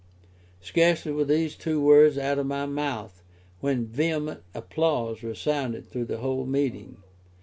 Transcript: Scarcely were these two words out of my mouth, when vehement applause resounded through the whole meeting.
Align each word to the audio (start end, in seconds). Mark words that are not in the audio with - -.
Scarcely 0.61 1.11
were 1.11 1.25
these 1.25 1.55
two 1.55 1.79
words 1.79 2.17
out 2.17 2.39
of 2.39 2.47
my 2.47 2.65
mouth, 2.65 3.21
when 3.59 3.85
vehement 3.85 4.41
applause 4.55 5.21
resounded 5.21 5.85
through 5.85 6.05
the 6.05 6.17
whole 6.17 6.47
meeting. 6.47 7.03